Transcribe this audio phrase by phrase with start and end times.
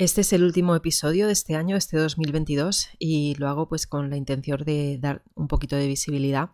[0.00, 4.08] Este es el último episodio de este año, este 2022, y lo hago pues con
[4.08, 6.52] la intención de dar un poquito de visibilidad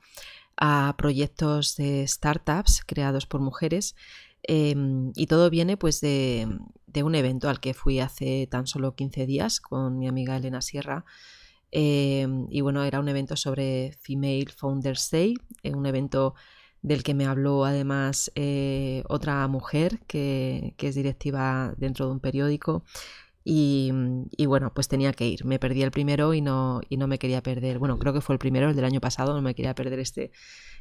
[0.56, 3.94] a proyectos de startups creados por mujeres.
[4.42, 6.48] Em, y todo viene pues de,
[7.04, 11.04] un evento al que fui hace tan solo 15 días con mi amiga Elena Sierra.
[11.70, 16.34] Em, y bueno, era un evento sobre Female Founders Day, eh, un evento
[16.82, 22.20] del que me habló además eh, otra mujer que, que, es directiva dentro de un
[22.20, 22.84] periódico
[23.46, 25.44] Mm, y, bueno, pues tenía que ir.
[25.44, 27.78] Me perdí el primero y no, y no me quería perder.
[27.78, 30.32] Bueno, creo que fue el primero, el del año pasado, no me quería perder este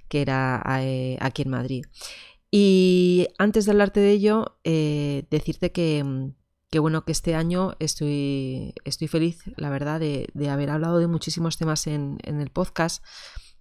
[0.10, 1.86] que era eh, aquí en Madrid.
[2.52, 6.34] Y antes de hablarte de ello, eh, decirte que, mm,
[6.72, 11.58] que, bueno, que este año estoy, estoy feliz, la verdad, de, haber hablado de muchísimos
[11.58, 13.04] temas en, en, el podcast,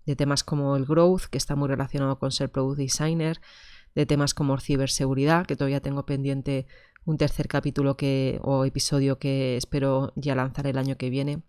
[0.06, 3.40] de temas como el growth, que está muy relacionado con ser product designer,
[3.94, 6.66] de temas como ciberseguridad, que todavía tengo pendiente
[7.04, 11.42] un tercer capítulo que, o episodio que espero ya lanzar el año que viene.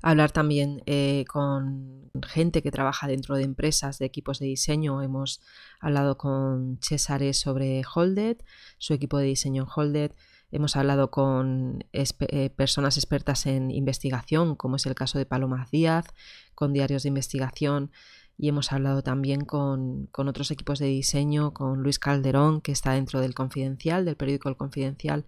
[0.00, 5.02] Hablar también eh, con gente que trabaja dentro de empresas, de equipos de diseño.
[5.02, 5.40] Hemos
[5.80, 8.38] hablado con Cesare sobre Holded,
[8.78, 10.12] su equipo de diseño en Holded.
[10.50, 16.06] Hemos hablado con eh, personas expertas en investigación, como es el caso de Paloma Díaz,
[16.54, 17.90] con diarios de investigación
[18.38, 23.20] y hemos hablado también con, otros equipos de diseño, con Luis Calderón, que está dentro
[23.20, 25.26] del Confidencial, del periódico El Confidencial,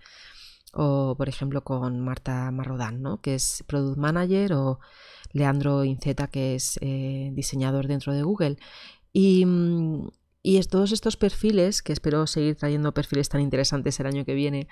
[0.73, 3.21] o por ejemplo con Marta Marrodán, ¿no?
[3.21, 4.79] que es Product Manager, o
[5.33, 8.59] Leandro Inceta, que es eh, diseñador dentro de Google.
[9.13, 9.45] Y,
[10.43, 14.69] y todos estos perfiles, que espero seguir trayendo perfiles tan interesantes el año que viene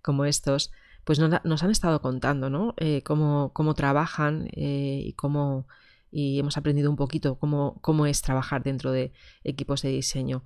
[0.00, 0.72] como estos,
[1.04, 2.74] pues nos, han estado contando ¿no?
[2.78, 5.66] Eh, cómo, cómo, trabajan eh, y cómo
[6.12, 10.44] y hemos aprendido un poquito cómo, cómo es trabajar dentro de equipos de diseño.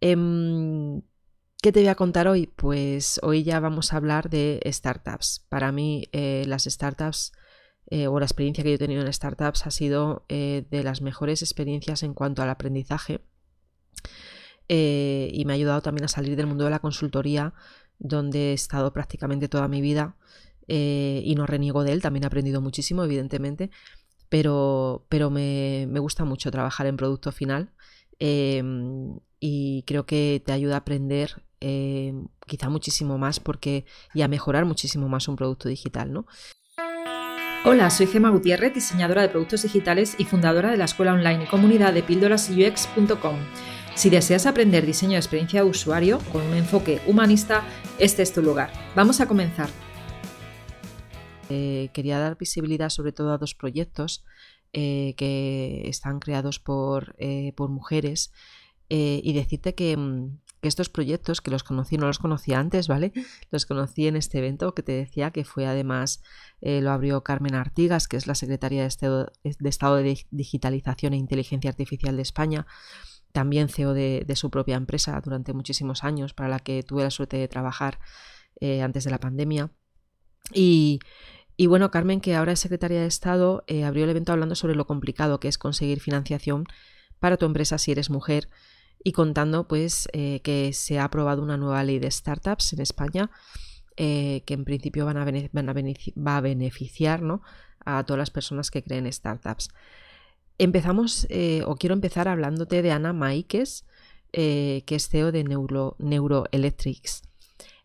[0.00, 1.00] Em,
[1.62, 2.46] ¿Qué te voy a contar hoy?
[2.46, 5.44] Pues hoy ya vamos a hablar de startups.
[5.50, 7.32] Para mí eh, las startups
[7.90, 11.02] eh, o la experiencia que yo he tenido en startups ha sido eh, de las
[11.02, 13.20] mejores experiencias en cuanto al aprendizaje
[14.72, 17.54] y me ha ayudado también a salir del mundo de la consultoría
[17.98, 20.16] donde he estado prácticamente toda mi vida
[20.68, 23.72] y no reniego de él, también he aprendido muchísimo evidentemente,
[24.30, 27.72] pero, pero me, gusta mucho trabajar en producto final
[28.18, 34.28] em, y creo que te ayuda a aprender em, quizá muchísimo más porque, y a
[34.28, 36.26] mejorar muchísimo más un producto digital, ¿no?
[37.66, 41.46] Hola, soy Gema Gutiérrez, diseñadora de productos digitales y fundadora de la escuela online y
[41.46, 43.36] comunidad de píldorasux.com.
[43.94, 47.64] Si deseas aprender diseño de experiencia de usuario con un enfoque humanista,
[47.98, 48.72] este es tu lugar.
[48.94, 49.68] Vamos a comenzar.
[51.50, 54.24] Eh, quería dar visibilidad sobre todo a dos proyectos
[54.72, 58.32] eh, que están creados por, eh, mujeres
[58.88, 63.12] y decirte mm, que, estos proyectos, que los conocí, no los conocía antes, ¿vale?
[63.50, 66.22] Los conocí en este evento que te decía que fue además,
[66.60, 72.16] lo abrió Carmen Artigas, que es la secretaria de Estado de, Digitalización e Inteligencia Artificial
[72.16, 72.66] de España
[73.32, 77.36] también CEO de, su propia empresa durante muchísimos años, para la que tuve la suerte
[77.36, 78.00] de trabajar
[78.60, 79.70] antes de la pandemia.
[80.52, 81.00] Y,
[81.60, 84.74] y bueno, Carmen, que ahora es secretaria de Estado, eh, abrió el evento hablando sobre
[84.74, 86.64] lo complicado que es conseguir financiación
[87.18, 88.48] para tu empresa si eres mujer
[89.04, 93.30] y contando pues eh, que se ha aprobado una nueva ley de startups en España
[93.98, 97.20] eh, que en principio van a, va a beneficiar
[97.84, 99.68] a todas las personas que creen startups.
[100.56, 101.28] Empezamos,
[101.66, 103.84] o quiero empezar hablándote de Ana Maikes,
[104.32, 107.20] que es CEO de Neuro, Neuroelectrics.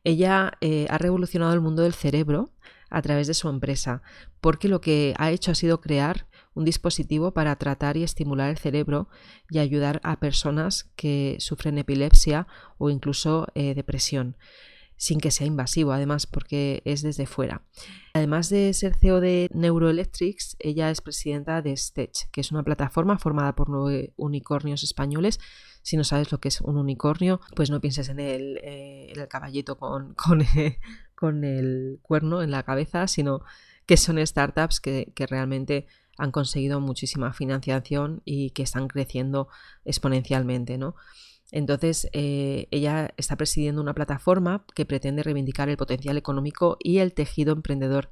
[0.06, 2.52] Ella ha revolucionado el mundo del cerebro
[2.96, 4.02] a través de su empresa,
[4.40, 8.58] porque lo que ha hecho ha sido crear un dispositivo para tratar y estimular el
[8.58, 9.10] cerebro
[9.50, 12.48] y ayudar a personas que sufren epilepsia
[12.78, 14.38] o incluso eh, depresión
[14.98, 17.64] sin que sea invasivo, además, porque es desde fuera.
[18.14, 23.18] Además de ser CEO de Neuroelectrics, ella es presidenta de Stech, que es una plataforma
[23.18, 25.42] formada por nueve unicornios españoles.
[25.82, 29.28] Si no sabes lo que es un unicornio, pues no pienses en el, eh, el
[29.28, 30.40] caballito con, con,
[31.16, 33.42] con el cuerno en la cabeza, sino
[33.86, 39.50] que son startups que, realmente han conseguido muchísima financiación y que están creciendo
[39.84, 40.96] exponencialmente, ¿no?
[41.52, 47.14] Entonces, eh, ella está presidiendo una plataforma que pretende reivindicar el potencial económico y el
[47.14, 48.10] tejido emprendedor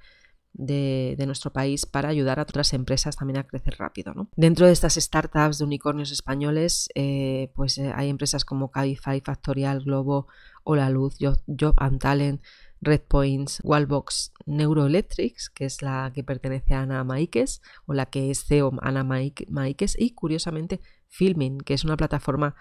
[0.53, 4.13] de, nuestro país para ayudar a otras empresas también a crecer rápido.
[4.13, 4.29] ¿no?
[4.35, 9.83] Dentro de estas startups de unicornios españoles, eh, pues eh, hay empresas como Cabify, Factorial,
[9.83, 10.27] Globo,
[10.63, 12.41] o La Luz, Job and Talent,
[12.83, 18.45] Redpoints, Wallbox Neuroelectrics, que es la que pertenece a Ana Maikes, o la que es
[18.45, 22.55] CEO Ana Maikes, y curiosamente Filming, que es una plataforma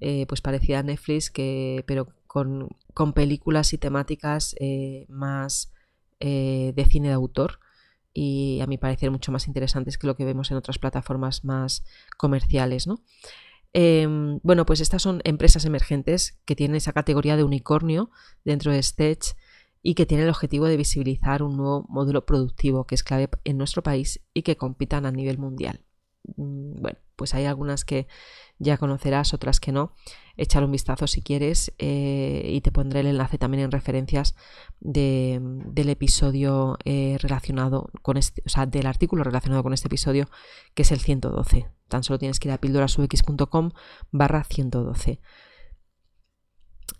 [0.00, 2.68] eh, pues parecida a Netflix, que, pero con,
[3.14, 5.72] películas y temáticas eh, más
[6.20, 7.60] eh, de cine de autor
[8.14, 11.84] y a mi parecer mucho más interesantes que lo que vemos en otras plataformas más
[12.16, 12.86] comerciales.
[12.86, 13.02] ¿no?
[13.72, 18.10] Em, bueno, pues estas son empresas emergentes que tienen esa categoría de unicornio
[18.44, 19.34] dentro de Stage
[19.82, 23.58] y que tienen el objetivo de visibilizar un nuevo modelo productivo que es clave en
[23.58, 25.84] nuestro país y que compitan a nivel mundial.
[26.36, 28.06] Mm, bueno, pues hay algunas que
[28.58, 29.92] ya conocerás, otras que no.
[30.36, 34.34] Échale un vistazo si quieres eh, y te pondré el enlace también en referencias
[34.80, 40.28] del episodio eh, relacionado con este, o sea, del artículo relacionado con este episodio,
[40.74, 41.66] que es el 112.
[41.88, 43.70] Tan solo tienes que ir a píldorasux.com
[44.10, 45.20] barra 112.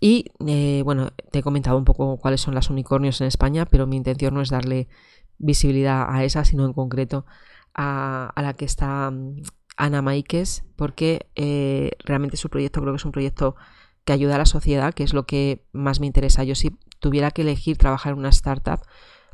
[0.05, 3.87] Y eh, bueno, te he comentado un poco cuáles son las unicornios en España, pero
[3.87, 4.89] mi intención no es darle
[5.37, 7.25] visibilidad a esa, sino en concreto
[7.73, 9.43] a, la que está mm,
[9.77, 13.55] Ana Maikes, porque eh, realmente su proyecto creo que es un proyecto
[14.03, 16.43] que ayuda a la sociedad, que es lo que más me interesa.
[16.43, 18.81] Yo si tuviera que elegir trabajar en una startup,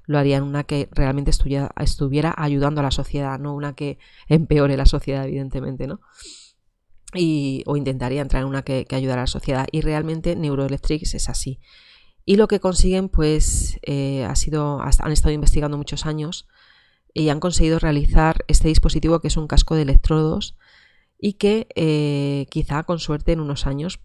[0.05, 3.97] lo haría en una que realmente estuviera, estuviera ayudando a la sociedad, no una que
[4.27, 5.99] empeore la sociedad, evidentemente, ¿no?
[7.13, 9.67] O intentaría entrar en una que, ayudara a la sociedad.
[9.71, 11.59] Y realmente Neuroelectrics es así.
[12.25, 16.47] Y lo que consiguen, pues, eh, ha sido, han estado investigando muchos años
[17.13, 20.55] y han conseguido realizar este dispositivo que es un casco de electrodos
[21.17, 23.99] y que eh, quizá con suerte en unos años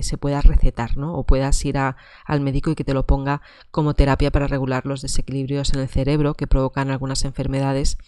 [0.00, 1.14] se pueda recetar, ¿no?
[1.14, 5.02] O puedas ir al médico y que te lo ponga como terapia para regular los
[5.02, 7.98] desequilibrios en el cerebro que provocan algunas enfermedades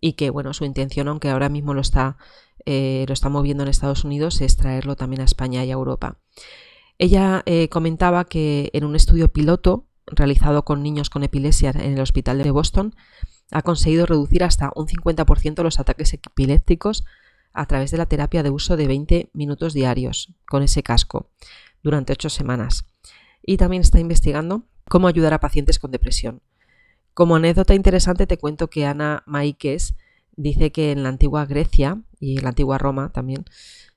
[0.00, 2.16] y que, bueno, su intención, aunque ahora mismo lo está,
[2.66, 6.18] eh, lo está moviendo en Estados Unidos, es traerlo también a España y a Europa.
[6.98, 12.00] Ella eh, comentaba que en un estudio piloto realizado con niños con epilepsia en el
[12.00, 12.94] hospital de Boston,
[13.50, 17.04] ha conseguido reducir hasta un 50% los ataques epilépticos
[17.52, 21.30] a través de la terapia de uso de 20 minutos diarios con ese casco
[21.82, 22.86] durante 8 semanas.
[23.42, 26.42] Y también está investigando cómo ayudar a pacientes con depresión.
[27.12, 29.94] Como anécdota interesante te cuento que Ana Maikes
[30.36, 33.44] dice que en la antigua Grecia y en la antigua Roma también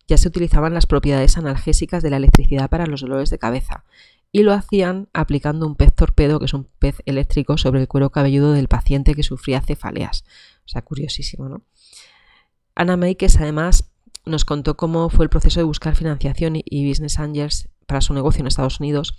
[0.07, 3.83] ya se utilizaban las propiedades analgésicas de la electricidad para los dolores de cabeza
[4.31, 8.09] y lo hacían aplicando un pez torpedo, que es un pez eléctrico, sobre el cuero
[8.09, 10.25] cabelludo del paciente que sufría cefaleas.
[10.65, 11.63] O sea, curiosísimo, ¿no?
[12.75, 13.89] Ana Meikes además
[14.25, 18.41] nos contó cómo fue el proceso de buscar financiación y business angels para su negocio
[18.41, 19.15] en Estados Unidos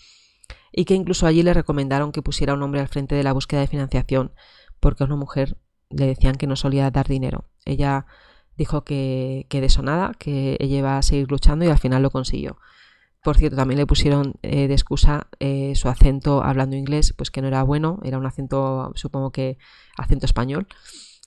[0.70, 3.60] y que incluso allí le recomendaron que pusiera un hombre al frente de la búsqueda
[3.60, 4.32] de financiación
[4.78, 5.56] porque una mujer
[5.90, 7.44] le decían que no solía dar dinero.
[7.64, 8.06] Ella
[8.56, 12.02] dijo que, que de eso nada, que ella iba a seguir luchando y al final
[12.02, 12.58] lo consiguió.
[13.22, 17.42] Por cierto, también le pusieron eh, de excusa eh, su acento hablando inglés, pues que
[17.42, 19.58] no era bueno, era un acento, supongo que
[19.96, 20.68] acento español.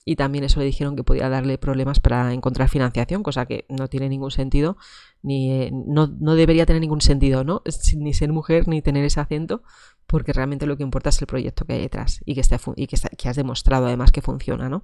[0.03, 3.87] Y también eso le dijeron que podía darle problemas para encontrar financiación, cosa que no
[3.87, 4.77] tiene ningún sentido,
[5.21, 7.61] ni eh, no, debería tener ningún sentido, ¿no?
[7.95, 9.61] Ni ser mujer ni tener ese acento,
[10.07, 12.87] porque realmente lo que importa es el proyecto que hay detrás y que, esté, y
[12.87, 14.83] que, que has demostrado además que funciona, ¿no?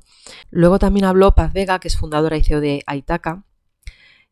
[0.51, 3.43] Luego también habló Paz Vega, que es fundadora y CEO de Aitaka,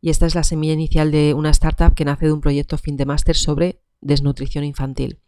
[0.02, 2.96] y esta es la semilla inicial de una startup que nace de un proyecto fin
[2.96, 5.20] de máster sobre desnutrición infantil.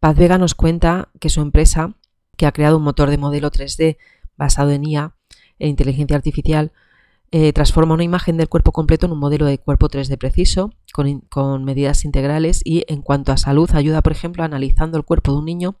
[0.00, 1.94] Paz Vega nos cuenta que su empresa,
[2.38, 3.98] que ha creado un motor de modelo 3D
[4.36, 5.14] basado en IA
[5.58, 6.72] e inteligencia artificial,
[7.30, 11.20] eh, transforma una imagen del cuerpo completo en un modelo de cuerpo 3D preciso, con,
[11.22, 15.38] con, medidas integrales y en cuanto a salud ayuda, por ejemplo, analizando el cuerpo de
[15.38, 15.76] un niño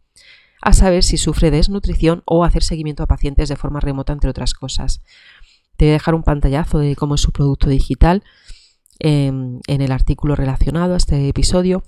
[0.64, 4.54] a saber si sufre desnutrición o hacer seguimiento a pacientes de forma remota, entre otras
[4.54, 5.02] cosas.
[5.76, 8.24] Te voy a dejar un pantallazo de cómo es su producto digital
[8.98, 11.84] em, en el artículo relacionado a este episodio.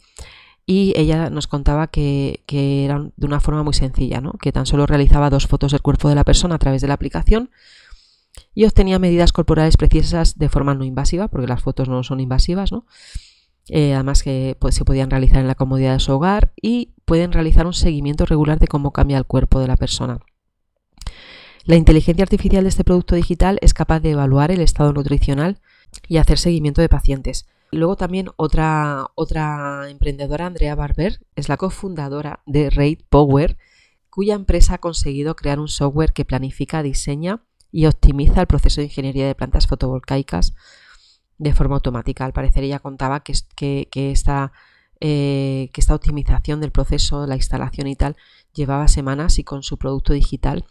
[0.67, 4.33] Y ella nos contaba que, era de una forma muy sencilla, ¿no?
[4.33, 6.95] que tan solo realizaba dos fotos del cuerpo de la persona a través de la
[6.95, 7.51] aplicación
[8.53, 12.73] y obtenía medidas corporales precisas de forma no invasiva, porque las fotos no son invasivas,
[12.73, 12.85] ¿no?
[13.69, 17.33] Eh, además que pues, se podían realizar en la comodidad de su hogar y pueden
[17.33, 20.21] realizar un seguimiento regular de cómo cambia el cuerpo de la persona.
[21.65, 25.59] La inteligencia artificial de este producto digital es capaz de evaluar el estado nutricional
[26.07, 27.47] y hacer seguimiento de pacientes.
[27.73, 33.57] Luego también otra, otra emprendedora, Andrea Barber, es la cofundadora de Raid Power,
[34.09, 38.87] cuya empresa ha conseguido crear un software que planifica, diseña y optimiza el proceso de
[38.87, 40.55] ingeniería de plantas fotovoltaicas
[41.39, 42.25] de forma automática.
[42.25, 43.35] Al parecer ella contaba que,
[43.91, 44.53] que, esta,
[45.01, 48.17] eh, que esta optimización del proceso, la instalación y tal,
[48.55, 50.65] llevaba semanas y con su producto digital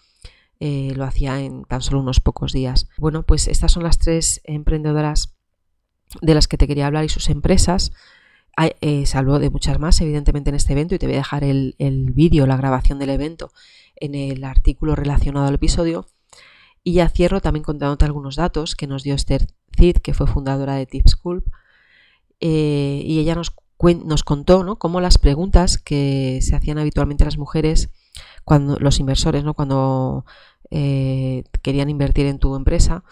[0.60, 2.88] eh, lo hacía en tan solo unos pocos días.
[2.98, 5.35] Bueno, pues estas son las tres emprendedoras
[6.22, 7.92] de las que te quería hablar y sus empresas.
[8.80, 11.76] Eh, salvo de muchas más, evidentemente, en este evento, y te voy a dejar el,
[12.14, 13.52] vídeo, la grabación del evento,
[13.98, 16.08] en el artículo relacionado al episodio.
[16.84, 20.76] Y ya cierro también contándote algunos datos que nos dio Esther Cid, que fue fundadora
[20.76, 21.18] de Tips
[22.42, 23.56] eh, y ella nos,
[24.06, 24.78] nos contó ¿no?
[24.78, 27.90] cómo las preguntas que se hacían habitualmente las mujeres
[28.44, 29.54] cuando los inversores, ¿no?
[29.54, 30.26] Cuando
[30.70, 33.04] eh, querían invertir en tu empresa,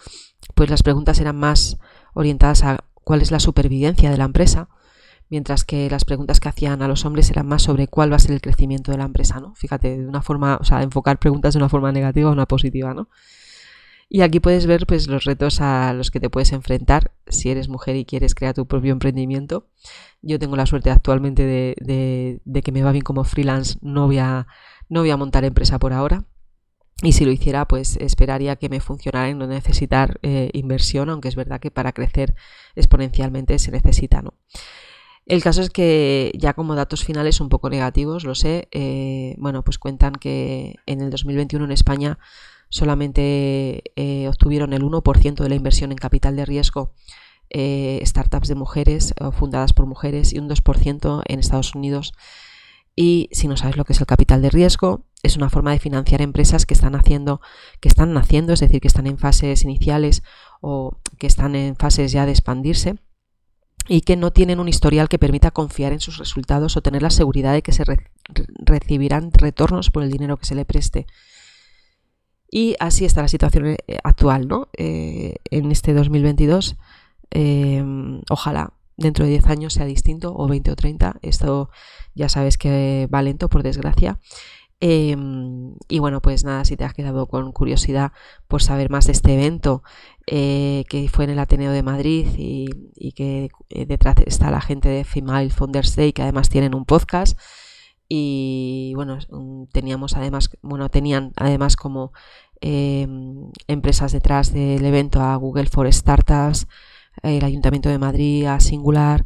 [0.54, 1.78] pues las preguntas eran más
[2.14, 4.68] orientadas a cuál es la supervivencia de la empresa,
[5.30, 8.20] mientras que las preguntas que hacían a los hombres eran más sobre cuál va a
[8.20, 9.54] ser el crecimiento de la empresa, ¿no?
[9.54, 12.94] Fíjate, de una forma, o sea, enfocar preguntas de una forma negativa o una positiva,
[12.94, 13.08] ¿no?
[14.08, 17.68] Y aquí puedes ver pues, los retos a los que te puedes enfrentar si eres
[17.68, 19.66] mujer y quieres crear tu propio emprendimiento.
[20.22, 24.46] Yo tengo la suerte actualmente de, que me va bien como freelance, no a,
[24.88, 26.24] no voy a montar empresa por ahora.
[27.02, 31.28] Y si lo hiciera, pues esperaría que me funcionara y no necesitar eh, inversión, aunque
[31.28, 32.34] es verdad que para crecer
[32.76, 34.34] exponencialmente se necesita, ¿no?
[35.26, 39.64] El caso es que ya como datos finales un poco negativos, lo sé, eh, bueno,
[39.64, 42.18] pues cuentan que en el 2021 en España
[42.68, 46.92] solamente eh, obtuvieron el 1% de la inversión en capital de riesgo
[48.04, 52.12] startups de mujeres fundadas por mujeres y un 2% en Estados Unidos.
[52.96, 55.80] Y si no sabes lo que es el capital de riesgo, es una forma de
[55.80, 57.40] financiar empresas que están haciendo,
[57.80, 60.22] que están naciendo, es decir, que están en fases iniciales
[60.60, 62.98] o que están en fases ya de expandirse
[63.88, 67.10] y que no tienen un historial que permita confiar en sus resultados o tener la
[67.10, 67.84] seguridad de que se
[68.64, 71.06] recibirán retornos por el dinero que se le preste.
[72.50, 74.68] Y así está la situación eh, actual, ¿no?
[74.76, 76.76] Eh, en este 2022,
[77.30, 81.16] em, ojalá dentro de 10 años sea distinto, o 20 o 30.
[81.22, 81.70] Esto
[82.14, 84.20] ya sabes que va lento, por desgracia.
[84.86, 88.12] Em, y bueno, pues nada, si te has quedado con curiosidad
[88.48, 89.82] por saber más de este evento,
[90.26, 95.04] eh, que fue en el Ateneo de Madrid y, que detrás está la gente de
[95.04, 97.38] Female Founders Day, que además tienen un podcast,
[98.10, 99.18] y bueno,
[99.72, 102.12] teníamos además, bueno, tenían además como
[102.60, 106.66] em, empresas detrás del evento a Google for Startups,
[107.22, 109.24] el Ayuntamiento de Madrid, a Singular,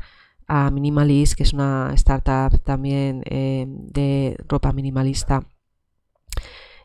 [0.49, 5.47] a Minimalist, que es una startup también em, de ropa minimalista,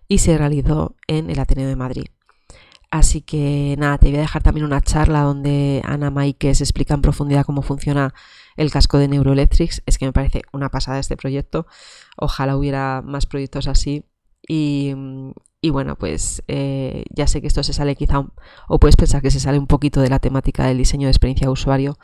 [0.08, 2.06] y se realizó en el Ateneo de Madrid.
[2.92, 7.02] Así que nada, te voy a dejar también una charla donde Ana Maikes explica en
[7.02, 8.14] profundidad cómo funciona
[8.56, 9.82] el casco de Neuroelectrics.
[9.88, 11.66] Es que me parece una pasada este proyecto.
[12.18, 14.06] Ojalá hubiera más proyectos así.
[14.48, 14.94] Y,
[15.72, 18.28] bueno, pues eh, ya sé que esto se sale quizá,
[18.68, 21.48] o puedes pensar que se sale un poquito de la temática del diseño de experiencia
[21.48, 21.98] de usuario,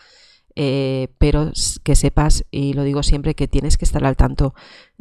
[0.55, 1.51] eh, pero
[1.83, 4.53] que sepas, y lo digo siempre, que tienes que estar al tanto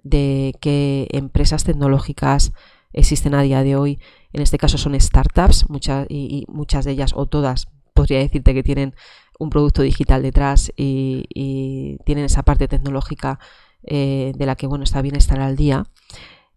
[0.03, 2.53] de qué empresas tecnológicas
[2.93, 4.01] existen a día de hoy.
[4.33, 8.63] En este caso son startups, muchas, y, muchas de ellas, o todas, podría decirte que
[8.63, 8.95] tienen
[9.39, 13.39] un producto digital detrás y, tienen esa parte tecnológica
[13.85, 15.85] eh, de la que bueno está bien estar al día.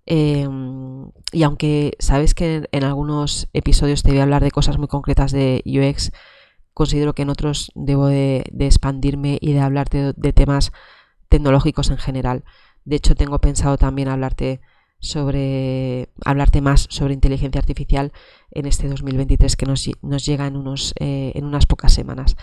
[0.06, 4.88] Em, y aunque sabes que en, algunos episodios te voy a hablar de cosas muy
[4.88, 6.12] concretas de UX,
[6.82, 10.72] considero que en otros debo de, expandirme y de hablarte de, temas
[11.30, 12.44] tecnológicos en general.
[12.86, 14.62] De hecho, tengo pensado también hablarte
[15.00, 18.12] sobre hablarte más sobre inteligencia artificial
[18.50, 19.86] en este 2023 que nos,
[20.26, 22.36] llega en, unos, eh, en unas pocas semanas.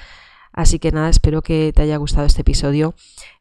[0.53, 2.95] Así que nada, espero que te haya gustado este episodio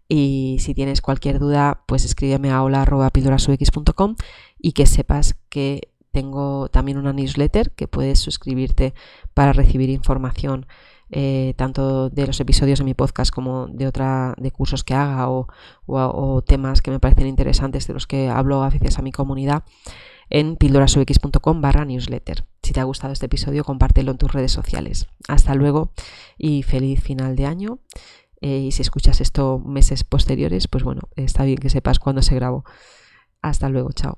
[0.08, 4.16] y si tienes cualquier duda, pues escríbeme a hola.pildorasux.com
[4.58, 8.96] y que sepas que tengo también una newsletter que puedes suscribirte
[9.36, 10.66] para recibir información
[11.12, 15.30] eh, tanto de los episodios de mi podcast como de otra de cursos que haga
[15.30, 19.64] o, temas que me parecen interesantes de los que hablo a veces a mi comunidad
[20.32, 22.48] en pildorasux.com barra newsletter.
[22.64, 25.06] Si te ha gustado este episodio, compártelo en tus redes sociales.
[25.28, 25.92] Hasta luego
[26.36, 27.78] y feliz final de año.
[28.42, 32.34] Eh, y si escuchas esto meses posteriores, pues bueno, está bien que sepas cuándo se
[32.34, 32.66] grabó.
[33.44, 34.18] Hasta luego, chao.